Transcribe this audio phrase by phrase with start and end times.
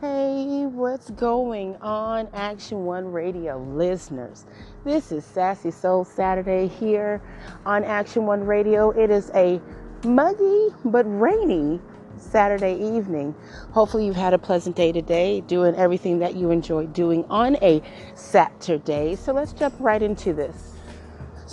[0.00, 4.46] Hey, what's going on, Action One Radio listeners?
[4.82, 7.20] This is Sassy Soul Saturday here
[7.66, 8.92] on Action One Radio.
[8.92, 9.60] It is a
[10.02, 11.80] muggy but rainy
[12.16, 13.34] Saturday evening.
[13.72, 17.82] Hopefully, you've had a pleasant day today, doing everything that you enjoy doing on a
[18.14, 19.16] Saturday.
[19.16, 20.79] So, let's jump right into this.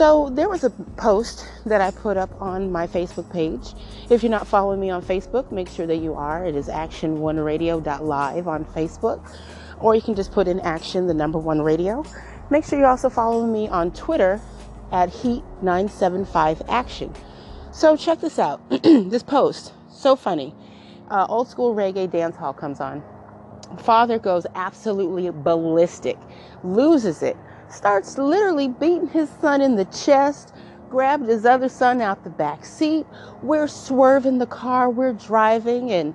[0.00, 3.74] So there was a post that I put up on my Facebook page.
[4.08, 6.46] If you're not following me on Facebook, make sure that you are.
[6.46, 9.20] It is action1radio.live on Facebook.
[9.78, 12.02] Or you can just put in action the number one radio.
[12.48, 14.40] Make sure you also follow me on Twitter
[14.90, 17.14] at Heat975Action.
[17.70, 18.62] So check this out.
[18.82, 20.54] this post, so funny.
[21.10, 23.02] Uh, old school reggae dance hall comes on.
[23.80, 26.16] Father goes absolutely ballistic,
[26.64, 27.36] loses it
[27.72, 30.54] starts literally beating his son in the chest,
[30.88, 33.06] grabbed his other son out the back seat.
[33.42, 36.14] We're swerving the car, we're driving, and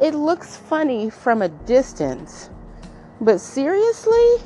[0.00, 2.50] it looks funny from a distance.
[3.20, 4.36] But seriously,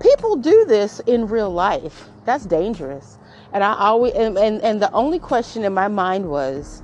[0.00, 2.08] people do this in real life.
[2.24, 3.18] That's dangerous.
[3.52, 6.82] And I always and, and, and the only question in my mind was,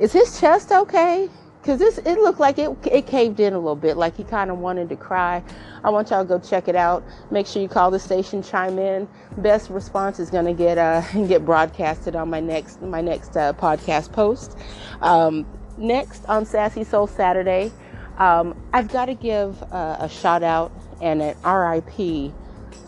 [0.00, 1.28] is his chest okay?
[1.60, 4.50] Because this it looked like it it caved in a little bit like he kind
[4.50, 5.42] of wanted to cry.
[5.84, 7.04] I want y'all to go check it out.
[7.30, 9.08] Make sure you call the station chime in.
[9.38, 13.52] Best response is going to get uh get broadcasted on my next my next uh,
[13.54, 14.56] podcast post.
[15.00, 15.46] Um,
[15.78, 17.72] next on sassy soul saturday
[18.18, 22.32] um, i've got to give uh, a shout out and an rip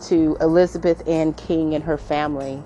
[0.01, 2.61] to elizabeth ann king and her family.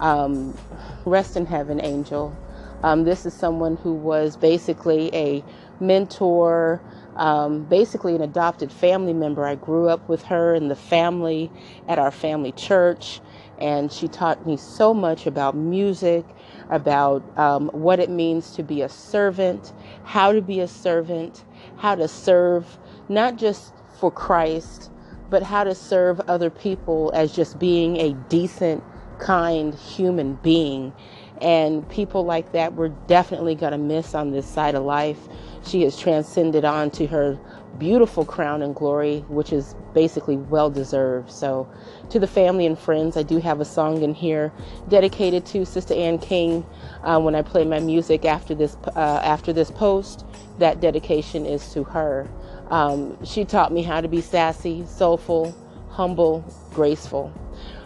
[0.00, 0.56] Um,
[1.04, 2.36] rest in heaven angel
[2.82, 5.44] um, this is someone who was basically a
[5.80, 6.80] mentor,
[7.16, 9.46] um, basically an adopted family member.
[9.46, 11.50] I grew up with her in the family
[11.88, 13.20] at our family church,
[13.58, 16.24] and she taught me so much about music,
[16.70, 19.72] about um, what it means to be a servant,
[20.04, 21.44] how to be a servant,
[21.78, 24.90] how to serve not just for Christ,
[25.30, 28.82] but how to serve other people as just being a decent,
[29.18, 30.92] kind human being
[31.42, 35.18] and people like that we're definitely going to miss on this side of life.
[35.66, 37.38] She has transcended on to her
[37.78, 41.30] beautiful crown and glory, which is basically well deserved.
[41.30, 41.68] So,
[42.10, 44.52] to the family and friends, I do have a song in here
[44.88, 46.64] dedicated to Sister Ann King.
[47.02, 50.24] Uh, when I play my music after this uh, after this post,
[50.58, 52.28] that dedication is to her.
[52.70, 55.54] Um, she taught me how to be sassy, soulful,
[55.90, 57.32] humble, graceful.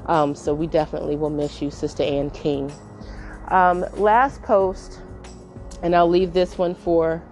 [0.06, 2.72] Um, so we definitely will miss you, Sister Ann King.
[3.48, 5.00] Um, last post,
[5.82, 7.22] and I'll leave this one for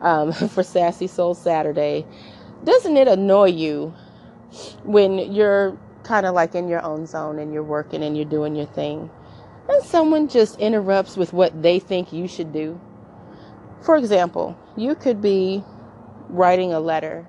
[0.00, 2.06] um, for Sassy Soul Saturday.
[2.64, 3.94] Doesn't it annoy you
[4.84, 8.54] when you're kind of like in your own zone and you're working and you're doing
[8.54, 9.10] your thing,
[9.68, 12.80] and someone just interrupts with what they think you should do?
[13.82, 15.62] For example, you could be
[16.28, 17.26] writing a letter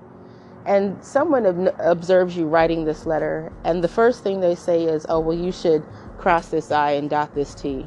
[0.66, 5.20] and someone observes you writing this letter, and the first thing they say is, Oh,
[5.20, 5.84] well, you should
[6.18, 7.86] cross this I and dot this T.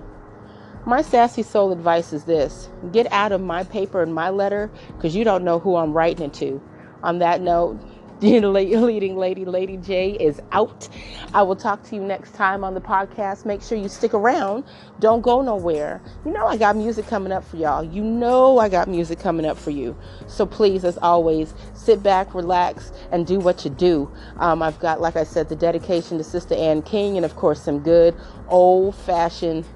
[0.88, 5.14] My sassy soul advice is this get out of my paper and my letter because
[5.14, 6.62] you don't know who I'm writing it to.
[7.02, 7.78] On that note,
[8.20, 10.88] the leading lady, Lady J, is out.
[11.34, 13.44] I will talk to you next time on the podcast.
[13.44, 14.64] Make sure you stick around.
[14.98, 16.00] Don't go nowhere.
[16.24, 17.84] You know, I got music coming up for y'all.
[17.84, 19.94] You know, I got music coming up for you.
[20.26, 24.10] So please, as always, sit back, relax, and do what you do.
[24.38, 27.60] Um, I've got, like I said, the dedication to Sister Ann King, and of course,
[27.60, 28.16] some good
[28.48, 29.66] old fashioned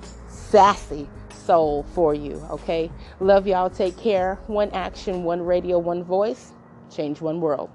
[0.53, 1.09] sassy
[1.47, 2.35] soul for you.
[2.51, 2.91] Okay.
[3.21, 3.71] Love y'all.
[3.71, 4.39] Take care.
[4.49, 6.53] One action, one radio, one voice.
[6.91, 7.71] Change one world.